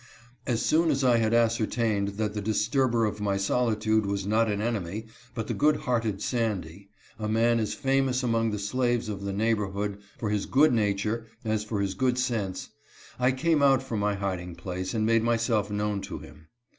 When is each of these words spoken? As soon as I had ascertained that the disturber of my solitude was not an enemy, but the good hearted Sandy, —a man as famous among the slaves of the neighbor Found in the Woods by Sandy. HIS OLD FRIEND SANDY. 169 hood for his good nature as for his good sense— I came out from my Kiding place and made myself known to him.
As 0.47 0.63
soon 0.65 0.89
as 0.89 1.03
I 1.03 1.17
had 1.17 1.31
ascertained 1.31 2.17
that 2.17 2.33
the 2.33 2.41
disturber 2.41 3.05
of 3.05 3.21
my 3.21 3.37
solitude 3.37 4.07
was 4.07 4.25
not 4.25 4.47
an 4.49 4.59
enemy, 4.59 5.05
but 5.35 5.45
the 5.45 5.53
good 5.53 5.75
hearted 5.75 6.23
Sandy, 6.23 6.89
—a 7.19 7.29
man 7.29 7.59
as 7.59 7.75
famous 7.75 8.23
among 8.23 8.49
the 8.49 8.57
slaves 8.57 9.09
of 9.09 9.21
the 9.21 9.31
neighbor 9.31 9.65
Found 9.65 9.73
in 9.73 9.73
the 9.73 9.77
Woods 9.77 9.95
by 9.95 10.01
Sandy. 10.01 10.33
HIS 10.33 10.45
OLD 10.45 10.53
FRIEND 10.53 10.71
SANDY. 10.71 10.79
169 10.79 10.95
hood 11.03 11.29
for 11.29 11.29
his 11.29 11.45
good 11.45 11.49
nature 11.53 11.53
as 11.53 11.63
for 11.63 11.81
his 11.81 11.93
good 11.93 12.17
sense— 12.17 12.69
I 13.19 13.31
came 13.31 13.61
out 13.61 13.83
from 13.83 13.99
my 13.99 14.15
Kiding 14.15 14.55
place 14.57 14.93
and 14.95 15.05
made 15.05 15.21
myself 15.23 15.69
known 15.69 16.01
to 16.01 16.17
him. 16.17 16.47